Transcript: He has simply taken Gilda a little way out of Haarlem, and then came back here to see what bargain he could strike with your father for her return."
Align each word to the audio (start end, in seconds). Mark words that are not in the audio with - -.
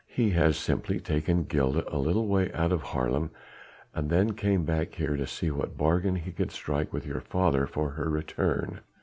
He 0.07 0.31
has 0.31 0.57
simply 0.57 0.99
taken 0.99 1.43
Gilda 1.43 1.83
a 1.87 1.99
little 2.01 2.25
way 2.25 2.51
out 2.53 2.71
of 2.71 2.81
Haarlem, 2.81 3.29
and 3.93 4.09
then 4.09 4.33
came 4.33 4.63
back 4.65 4.95
here 4.95 5.15
to 5.15 5.27
see 5.27 5.51
what 5.51 5.77
bargain 5.77 6.15
he 6.15 6.31
could 6.31 6.49
strike 6.49 6.91
with 6.91 7.05
your 7.05 7.21
father 7.21 7.67
for 7.67 7.91
her 7.91 8.09
return." 8.09 8.79